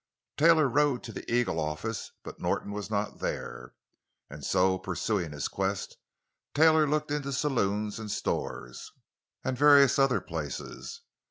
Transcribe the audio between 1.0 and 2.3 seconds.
to the Eagle office,